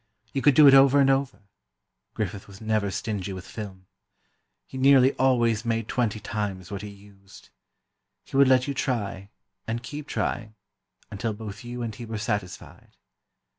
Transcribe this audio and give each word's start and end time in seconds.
You 0.33 0.41
could 0.41 0.55
do 0.55 0.65
it 0.67 0.73
over 0.73 0.99
and 0.99 1.11
over—Griffith 1.11 2.47
was 2.47 2.59
never 2.59 2.89
stingy 2.89 3.33
with 3.33 3.45
film. 3.45 3.85
He 4.65 4.79
nearly 4.79 5.13
always 5.17 5.63
made 5.63 5.87
twenty 5.87 6.19
times 6.19 6.71
what 6.71 6.81
he 6.81 6.89
used. 6.89 7.49
He 8.23 8.35
would 8.35 8.47
let 8.47 8.67
you 8.67 8.73
try, 8.73 9.29
and 9.67 9.83
keep 9.83 10.07
trying, 10.07 10.55
until 11.11 11.33
both 11.33 11.63
you 11.63 11.83
and 11.83 11.93
he 11.93 12.07
were 12.07 12.17
satisfied. 12.17 12.97